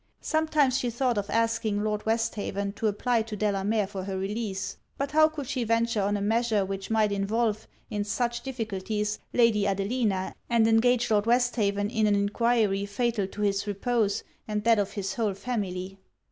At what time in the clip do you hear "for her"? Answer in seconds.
3.85-4.17